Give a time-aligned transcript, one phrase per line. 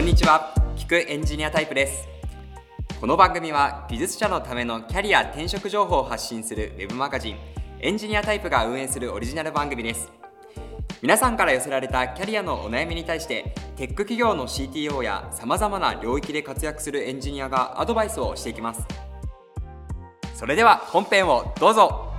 [0.00, 0.54] こんにちは。
[0.78, 2.08] 聞くエンジニアタイプです。
[3.02, 7.36] この番組は技術者のためのキャリア転職情報を発信するウェブマガジン
[7.80, 10.10] エンジニアタイプが運営するオリジナル番組です。
[11.02, 18.82] 皆さんから寄せられたキャリアのお悩みに対してテック企業の CTO やさまざまな領域で活躍するエンジニアがアドバイスをしていきます。
[20.34, 22.09] それでは本編をどうぞ。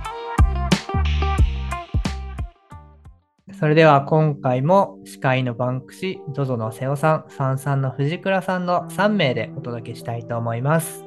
[3.62, 11.04] それでは今回も司会のバンクシ、ZOZO の瀬尾さん、サンサンの藤倉さんの3名でお届けしたいと思います。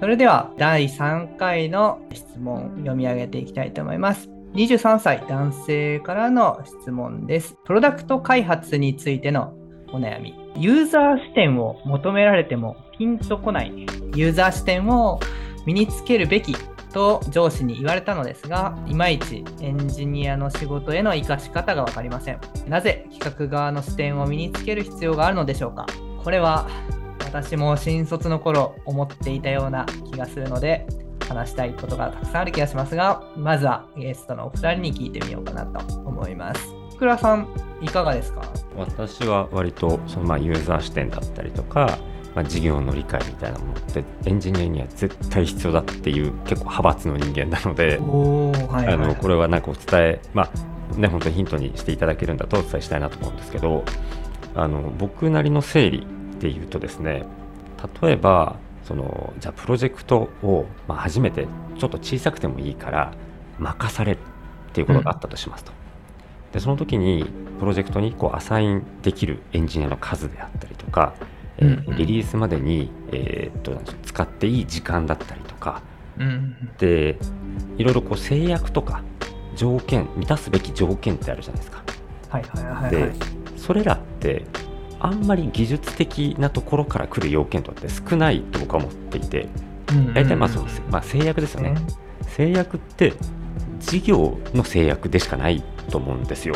[0.00, 4.28] それでは第3回の質問読み上げていきたいと思います。
[4.54, 7.56] 23歳男性からの質問です。
[7.64, 9.54] プロダクト開発についての
[9.92, 10.34] お悩み。
[10.56, 13.86] ユーザー視点を求められてもピンとこない。
[14.16, 15.20] ユーザー視点を
[15.66, 16.56] 身につけるべき
[16.92, 22.40] と上司に言われたのですが、いまいちエンジニアの仕事への活かし方が分かりません。
[22.68, 25.86] なぜ企画側の視点を身につける必要があるのでしょうか
[26.22, 26.68] これは
[27.24, 30.86] 私も新卒の頃思っていたような気がするので、
[31.26, 36.68] 話したいことがたくさんある気がしますが、まずはゲストのお二人に聞いてみようかなと思います。
[36.90, 37.48] 福倉さん、
[37.80, 38.42] いかがですか？
[38.76, 41.98] 私は割とそのまあユーザー視点だったりとか、
[42.34, 50.50] まあ、事業の理解みたいなものってエンジニアには絶対必要だっていう結構派閥の人間なので、はい、はい、あのこれはなんかお伝えま
[50.94, 53.84] あね本当にヒントにしていただけるんだとお伝えしたいなと思うんですけど
[54.54, 56.06] あの僕なりの整理
[56.40, 57.24] で言うとですね
[58.00, 61.46] 例えばそのじゃあプロジェクトを、まあ、初めて
[61.78, 63.12] ちょっと小さくてもいいから
[63.58, 65.72] 任されるっていうことがあったとしますと。
[66.52, 67.24] でその時に
[67.58, 71.14] プロジェクトにこうアサインできるエンジニアの数であったりとか、
[71.62, 75.82] リリースまでに、えーっと使っていい時間だったりとか
[76.18, 76.70] うん。
[76.78, 77.18] で
[77.78, 79.02] いろいろこう制約とか
[79.56, 81.82] 条件満たすべき条件ってあるじゃないですか。
[82.28, 83.12] はいはいはい、はいで。
[83.56, 84.44] それらって
[84.98, 89.48] あんまり技術的なところから来る要件とって少ないと僕は思っていて
[90.14, 91.74] 大体まあそうです、まあ、制約ですよね。
[92.28, 93.12] 制約って
[93.80, 96.54] 事業の制約でしかないと思うんですよ。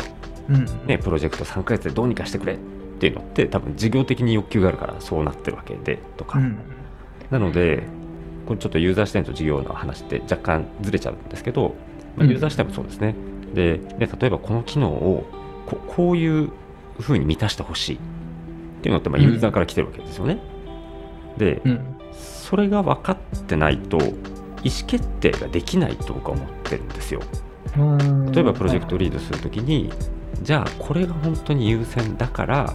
[0.49, 0.65] うん。
[0.87, 2.57] ね、プロジェクト3ヶ月でどうにかしてくれっ
[2.99, 6.57] ていうのって多分事業的に欲求があるからそうなってるわけでとか、うん。
[7.31, 7.83] なので
[8.45, 11.75] これちょっとユーザー視点と事業の話って若干ずれちゃうんですけど、
[12.15, 13.15] まあうんユーザー視点もそうですね。
[13.53, 15.25] でで例えばこの機能を
[15.65, 16.49] ここういう
[16.99, 17.99] ふうに満たしてほしいっ
[18.81, 20.39] ていうのってまあうんユーザーから来てるわけですよね。
[21.37, 21.79] で、うん。
[22.13, 23.97] それが分かってないと
[24.63, 27.21] 意思決定ができないと僕は思ってるんですよ。
[27.77, 29.91] うん例えばプロジェクトをリードするときに、
[30.41, 32.73] じゃあこれが本当に優先だから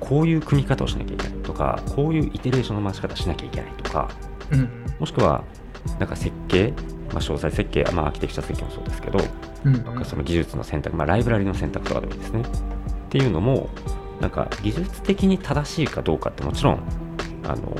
[0.00, 4.10] こういう組み方をしなきゃいけないとかこういうイテレーションの回し方しなきゃいけないとか
[4.50, 4.68] うん。
[4.98, 5.44] もしくは
[5.98, 6.72] なんか設計、
[7.10, 9.18] まあ、詳細設計、まあ、アーキテクチャ設計もそうですけど
[9.64, 9.84] うん。
[9.84, 12.44] とかその技術の選択、まあ、ライブラリの選択とかでもいいですねっ
[13.10, 13.68] ていうのも
[14.20, 16.82] なんか技術的に正しいかどうかってもちろん
[17.44, 17.74] あの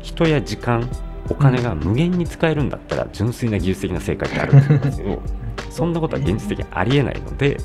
[0.00, 0.88] 人や時間
[1.30, 5.22] お金が無限に使えるんだったら純粋な技術的な正解ってあるんですけど
[5.70, 7.64] そんなことは現実的にありえないのでうん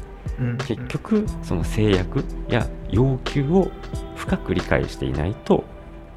[0.68, 3.72] 結局その制約や要求を
[4.16, 5.64] 深く理解していないと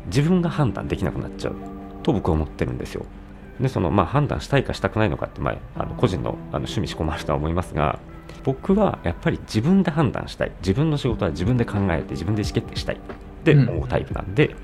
[0.07, 1.55] 自分が判断できなくなっちゃう。
[2.03, 3.05] と僕は思ってるんですよ。
[3.61, 7.99] でそのまあ判断したいかしたくないのかって、まあ、あの個人のあの趣味思考もあるとは思いますが
[8.43, 10.53] 僕はやっぱり自分で判断したい。
[10.61, 12.97] 自分の仕事は自分で考えて自分で意思決定したい。
[12.97, 14.55] って思うタイプなんで、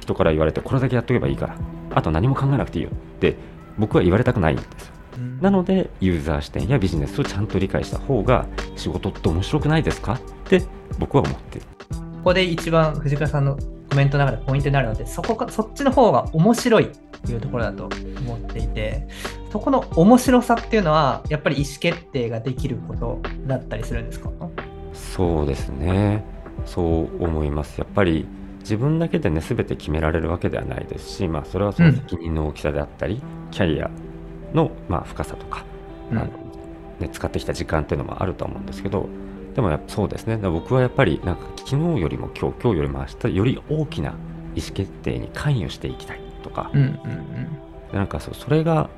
[0.00, 1.56] 人から言われてこれだけやっとけばいいから
[1.94, 3.36] あと何も考えなくていいよって
[3.78, 4.92] 僕は言われたくないんですよ。
[5.40, 8.46] なのでユーザー視点やビジネスをちゃんと理解した方が
[8.76, 10.14] 仕事って面白くないですか？
[10.14, 10.62] って
[10.98, 11.64] 僕は思ってる。
[11.90, 13.58] ここで一番藤川さんの
[13.90, 16.88] コメントの中でポイントになるので、そこかそっちの方が面白いっ
[17.26, 17.90] ていうところだと
[18.20, 19.06] 思っていて、
[19.50, 24.30] そこの面白さっていうのは、やっぱり意思決定ができることだったりするんですか？
[24.94, 26.24] そうですね。
[26.64, 27.78] そう思います。
[27.78, 28.26] やっぱり
[28.60, 33.90] 自分だけでね全て決められるわけではないですし、まあそれはその責任の大きさであったり、キャリア
[34.54, 35.64] のまあ深さとか、
[36.10, 36.30] うんあの
[37.00, 39.08] ね、使ってきた時間っていうのもあると思うんですけど、
[39.54, 40.36] でもやっぱそうですね。
[40.36, 44.14] 僕はやっぱりなんか昨日よりも今日、今日よりも明日より大きな
[44.54, 46.98] 意思決定に関与していきたいとか、うんうん
[47.90, 48.88] でなんかそうそれが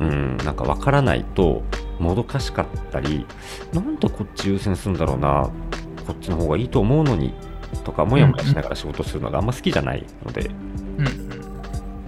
[0.00, 1.62] うんなんか分からないと
[1.98, 3.24] もどかしかったり
[3.72, 5.48] なんでこっち優先するんだろうな
[6.06, 7.32] こっちの方がいいと思うのに
[7.84, 10.81] とかもやもやしながら仕事するのがあんま好きじゃないので、うん。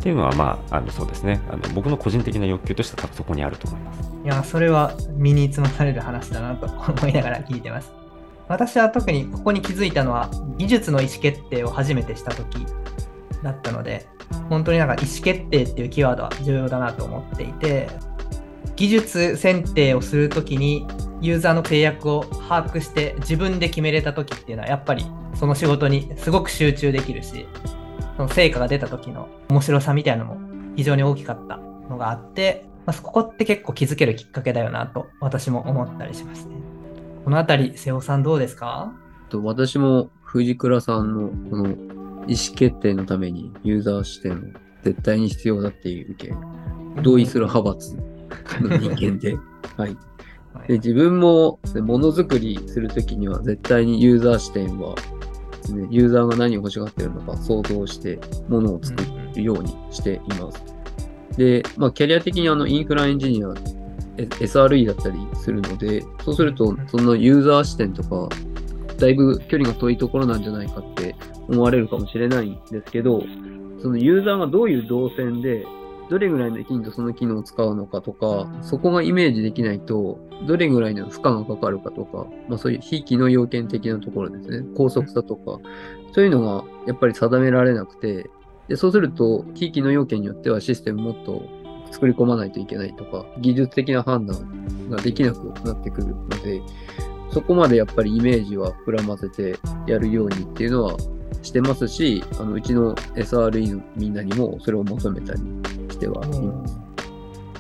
[0.05, 4.11] っていうのはまああのそうですねあの僕の個人的な欲求としては多分そこにあると思います。
[4.23, 7.91] いや、それは身につまされる話だなと思いながら聞いてます。
[8.47, 12.67] 私は特にここに気づいたのは、技術の意思決定を初めてした時
[13.43, 14.06] だったので、
[14.51, 17.89] 本当になんか意思決定っていうキーワードは重要だなと思っていて、
[18.77, 20.87] 技術選定をするときに
[21.23, 27.47] ユーザーの制約を把握して自分で決めれたときっていうのはやっぱりその仕事にすごく集中できるし、
[28.17, 31.57] その成果が出た時の面白さみたいなのも非常に大きかった
[31.89, 36.55] のがあって、まあ、ここって結構気づけるきっかけだよなと私も思ったりしますね。
[37.25, 38.93] このあたり、瀬尾さんどうですか？
[39.31, 41.69] と私も藤倉さんのこの
[42.27, 44.37] 意思決定のためにユーザー視点を
[44.83, 47.97] 絶対に必要だっていう意見、同意する派閥
[48.61, 49.35] の人間で、
[49.77, 49.89] はい。
[49.89, 49.97] はい
[50.69, 54.95] で自分もねものづくりするときには絶対にユーザー視点は、
[55.73, 58.19] ね、ユーザーが何を欲しがっているのか想像して
[58.49, 59.03] ものを作
[59.35, 60.63] るようにしています。
[61.37, 63.55] で、まあ、キャリア的にあのインフラエンジニア、
[64.17, 68.29] え SRE だったりするので、そうすると、そのユーザー視点とか、
[68.99, 71.17] だいぶ距離が遠いところなんじゃないかって
[71.49, 73.23] 思われるかもしれないんですけど、
[73.83, 75.67] そのユーザーがどういう動線で、
[76.11, 84.67] どれぐらいの頻度その機能を使うのかとか、そこがイメージできないと、どれぐらいの負荷がかかるかとか、まあそういう非機能要件的なところですね。
[84.77, 85.59] 高速さとか、
[86.12, 88.31] そういうのがやっぱり定められなくて、
[88.69, 91.43] で、そうすると、非機能要件によってはシステムもっと
[91.91, 96.62] 作り込まないといけないとか、技術的な判断ができなくなってくるので、
[97.31, 99.56] そこまでやっぱりイメージは膨らませて
[99.87, 100.97] やるようにっていうのは
[101.43, 105.41] してますし、あのうちの SRE のみんなにもそれを求めたり
[105.94, 106.23] しては。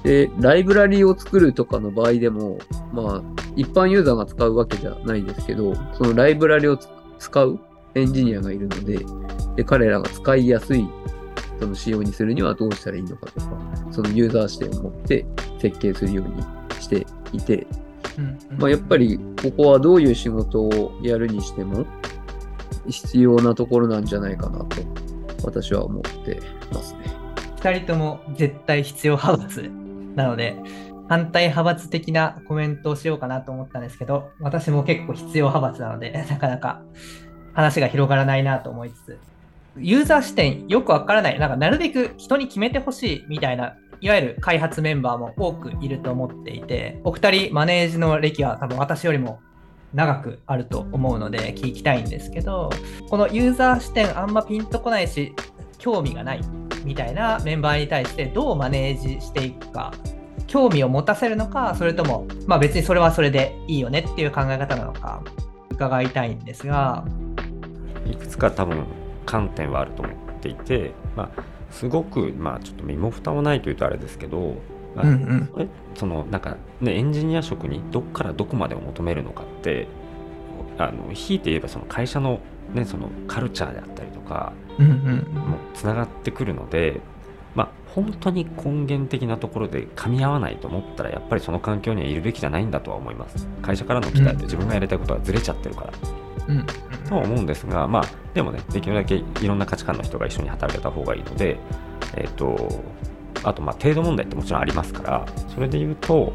[0.02, 2.58] で、ライブラリを作るとかの場合でも、
[2.92, 3.22] まあ、
[3.56, 6.88] 一般ユーザーが使うわけじゃないですけど、そのライブラリをつ
[7.18, 7.58] 使う
[7.94, 8.98] エンジニアがいるので、
[9.56, 10.86] で、彼らが使いやすい
[11.58, 13.46] その仕様にするにはどうしたらいいのかとか、
[13.90, 15.24] そのユーザー視点を持って
[15.58, 16.42] 設計するように
[16.80, 17.66] していて、
[18.18, 21.86] うんまあ、やっぱりここはどういう仕事をやるにしても
[22.88, 24.76] 必要なところなんじゃないかなと
[25.44, 26.40] 私は思って
[26.72, 27.03] ますね。
[27.64, 29.70] 2人とも絶対必要派閥。
[30.14, 30.54] なので、
[31.08, 36.82] 反対派閥的なコメントをしようかなと思ったんですけど、私も結構必要派閥なので、 なかなか
[37.54, 39.18] 話が広がらないなと思いつつ、
[39.78, 49.40] ユーザー視点よくわからない、なんかなるべく人に決めてほしいみたいな、いわゆる開発メンバーも多くいると思っていて、お二人マネージの歴は多分私よりも
[49.94, 52.70] 長くあると思うので聞きたいんですけど、
[53.08, 55.34] このユーザー視点あんまピンとこないし、
[55.78, 56.63] 興味がない。
[56.84, 59.92] みたいなメンバーに対してどうマネージしていくか、
[60.46, 65.22] 興味を持たせるのか、それとも、まあ別にそれはそれでいいよねっていう考え方なのか、
[65.70, 67.04] 伺いたいんですが、
[68.06, 68.84] いくつか多分
[69.26, 74.54] 観点はあると思っていて、まあ、すごく、まあ、ちょっと身も蓋もないというとあれですけど、
[74.94, 75.62] まあうんうん。
[75.62, 79.88] えそのなんか、ね、エンジニア職にどこからどこまでを求めるのかって
[80.78, 82.40] あのひいて言えばその会社の,、
[82.72, 87.00] ね、そのカルチャーであったりとかもつながってくるので、
[87.54, 93.46] まあ、本当に根源的なところで噛み合わないと思ったらやっぱりその環境にはいるべきじゃないんだとは思います。
[93.62, 95.92] 会社からの期待で自分がやりたいことはずれちゃってるから。
[96.08, 96.66] うんうん。
[97.08, 98.04] とは思うんですが、まあ、
[98.34, 101.58] でもね、できるだけいろんな価値観の人が一緒に働けた方がいいので、
[102.16, 102.68] えっ、と、
[103.42, 106.32] あと、まあ、程度問題ってもちろんありますから、それで言うと、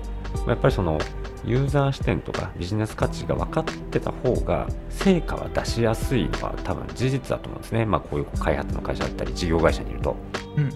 [0.48, 1.00] やっぱりその、
[1.46, 7.86] ユーザー視点とかビジネス価値が分かってた方が、成果は出しやすいのは多分事実だと思うんですね。
[7.86, 10.16] まあ、こういう開発の会社だったり、事業会社にいると。
[10.58, 10.70] うん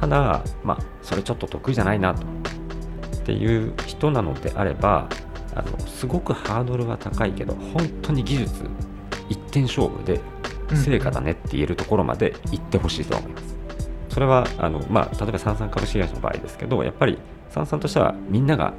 [0.00, 5.08] ただ、まあ、それちょっと得意じゃないなとっていう人なのであれば
[5.54, 8.64] あのすごくハードルが高いけど本当に技術
[9.28, 10.20] 一点勝負で
[10.70, 13.56] うん成果だねって言えるところまで行ってほしいと思います。
[14.08, 17.18] それはあの、まあ、例えば三々株式会社の場合ですけどやっぱり
[17.50, 18.72] 三々としてはみんなが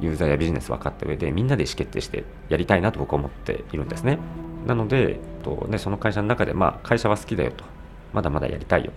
[0.00, 4.18] ユーザーやビジネス分かった上でみんなで意思決定してやりたいなと僕は思っているんですね。
[4.66, 7.64] なので、とね、その会社の中で、まあ、会社は好きだよと
[8.12, 8.92] まだまだやりたいよ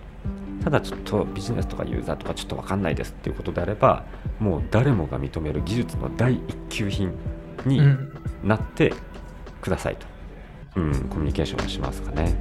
[0.64, 4.04] ただちょっとビジネスとかユーザーとかちょっと分かんないですっていうことであれば
[4.38, 7.12] もう誰もが認める技術の第一級品
[7.64, 8.92] にうんなって
[9.60, 10.06] くださいと、
[10.76, 12.34] うん、コミュニケーションをしますかね。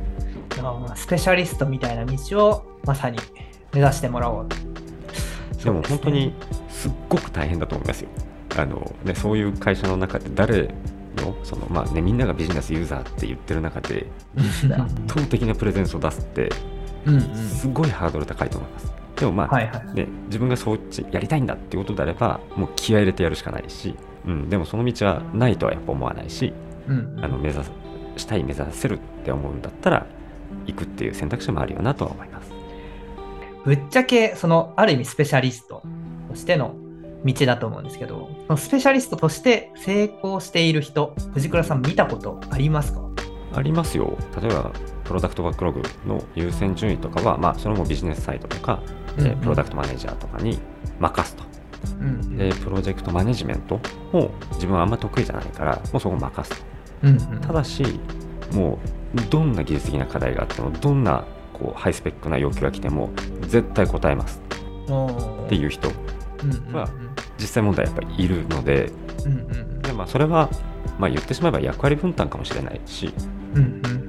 [0.62, 3.18] あスペシャリストみたいな道をまさに
[3.74, 4.56] 目指してもらおうと。
[5.64, 6.34] でも本当に
[6.70, 8.10] すっごく大変だと思いますよ。
[8.62, 10.74] あのね、そういう会社の中で誰
[11.18, 14.68] のその、まあね、みんながビジネスユーザーって言ってる中で圧
[15.08, 16.50] 倒的なプレゼンスを出すって
[17.58, 18.94] すごいハードル高いと思います。
[19.16, 19.94] でもまあ、はいはい。
[19.94, 26.54] ね、自分がそっちやりたいんだっていうことであればもう気合い入れてやるしかないし、うん、でもその道はないとはやっぱ思わないし
[26.88, 27.72] うんあの目指す
[28.16, 30.06] したい目指せるって思うんだったら
[30.68, 32.52] 行くっていう選択肢もあるよなとは思います。
[33.66, 35.84] ぶっちゃけ、その、ある意味スペシャリスト
[36.30, 36.76] としての
[37.26, 43.02] 道だと思うんですけど、スペシャリストとして成功している人、藤倉さん見たことありますか？
[43.54, 44.18] ありますよ。
[44.42, 44.72] 例えば
[45.04, 48.82] プロダクトバックログの優先順位とかは、まあ、それもビジネスサイトとか、
[49.18, 50.60] えープロダクトマネージャーとかに
[51.00, 51.44] 任すと。
[52.00, 53.80] うんでプロジェクトマネジメント
[54.12, 56.66] も自分はあんま得意じゃないからもうそこ任すと。
[57.04, 57.42] うんうん。
[57.42, 57.84] ただし
[58.54, 58.78] も
[59.16, 63.10] うどんな技術的な課題があってもどんなこうハイスペックな要求が来ても
[63.42, 64.42] 絶対答えます。
[65.46, 65.90] っていう人
[66.72, 66.90] は
[67.38, 68.92] 実際問題やっぱりいるので,、
[69.84, 70.50] でまあ、それは、
[70.98, 73.14] まあ、言ってしまえば役割分担かもしれないし、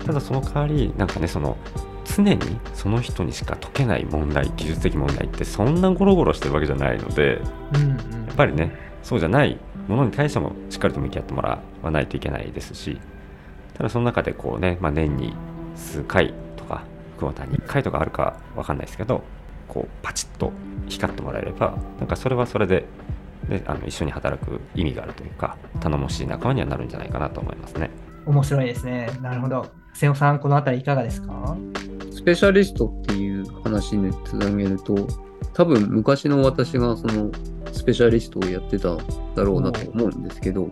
[0.05, 1.57] ただその代わりなんかねその
[2.05, 2.39] 常に
[2.75, 7.41] その人にしか解けない問題技術的問題ってそんなゴロゴロしてるわけじゃないので、
[8.27, 8.73] やっぱりね
[9.03, 9.59] そうじゃない
[9.89, 12.99] ものに対してもしっかりと向き合ってもらわないといけないですし
[13.75, 15.35] ただその中でこうね、まあ、年に
[15.75, 16.85] 数回とか
[17.19, 19.23] クォーターに1回とかあるか分かんないですけど
[19.69, 20.53] こうパチッと
[20.91, 22.85] 光ってもらえればなんかそれはそれで
[23.49, 27.91] であの一緒に働く意味があるというか頼もしい仲間にはなるんじゃないかなと思いますね。
[28.27, 29.11] 面白いですね。
[29.23, 29.67] なるほど。
[29.95, 31.57] 瀬尾さん、この辺りいかがですか？
[32.13, 35.09] スペシャリストっていう話につなげると、
[35.55, 37.31] 多分昔の私がその
[37.73, 38.95] スペシャリストをやってた
[39.35, 40.71] だろうなと思うんですけど、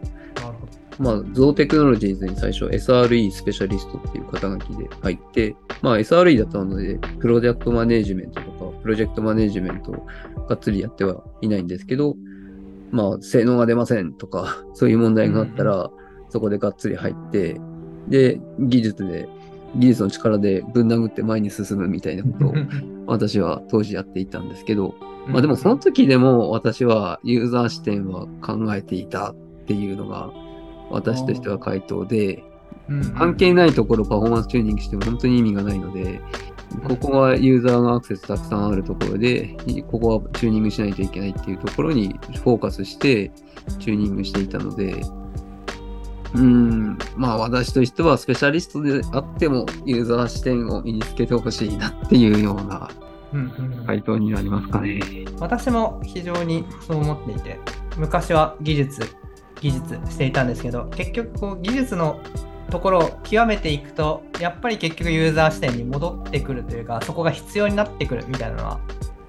[0.98, 10.06] まあ、ゾーテクノロジーズに最初 SRE スペシャリストっていう肩書きで入って、まあ SRE だったので、プロジェクトマネージメントとか、プロジェクトマネージメントを
[10.48, 12.16] がっつりやってはいないんですけど、
[12.90, 15.90] まあ、性能が出ませんとか、 そういう問題があったら、
[16.30, 17.60] そこでがっつり入って、
[18.08, 19.28] で、技術で、
[19.76, 22.54] 技術の力でぶん殴って前に進むみたいなことを
[23.06, 24.94] 私は当時やっていたんですけど、
[25.26, 29.34] まあでもその時でも私はユーザー視点は考えていたっ
[29.66, 30.30] ていうのが
[30.90, 32.42] 私としては回答で、
[33.16, 36.20] 関係ないところパフォーマンスチューニングしても本当に意味がないので、
[36.86, 39.56] ここはユーザーのアクセスたくさんあるところで、
[39.90, 43.30] ここはチューニングしないといけないっていうところにフォーカスして
[43.78, 45.02] チューニングしていたので、
[46.34, 52.90] うん、まあ私としてはスペシャリストであってもユーザー視点を身につけてほしいなっていうような
[53.86, 55.00] 回答になりますかね。
[55.40, 57.58] 私も非常にそう思っていて、
[57.96, 59.00] 昔は技術、
[59.60, 62.20] 技術していたんですけど、結局こう技術の
[62.70, 68.80] ところを極めていくと、やっぱり結局ユーザー視点に戻ってくるというか、そこが必要になってくるみたいなのは、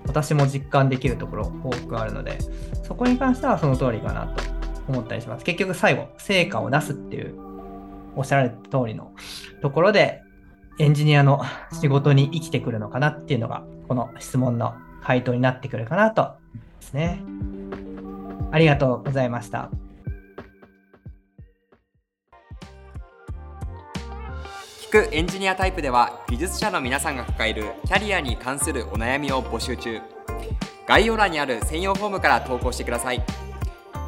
[0.08, 2.38] 私も実感できるところ多くあるので、
[2.84, 4.44] そこに関してはその通りかなと
[4.88, 5.46] 思ったりします。
[5.46, 7.36] 結局最後、成果を出すっていう、
[8.16, 9.12] おっしゃられた通りの
[9.62, 10.22] ところで、
[10.80, 16.34] エンジニアの仕事に生きてくるのかなっていうのが、この質問の回答になってくるかなと
[16.82, 17.22] ですね。
[18.52, 19.70] ありがとうございました。
[24.90, 30.02] くエンジニアタイプでは技術者の皆さんが抱えるキャリアに関するお悩みを募集中
[30.88, 33.24] 概要欄にある専用フォームから投稿してください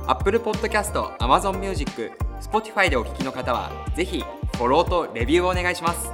[0.07, 2.11] Apple Podcast、Amazon Music、
[2.41, 4.23] Spotify でお聴きの方は、ぜひ
[4.57, 6.11] フォローとレビューをお願いします。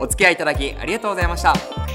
[0.00, 1.91] お付き合いいただきありがとうございました。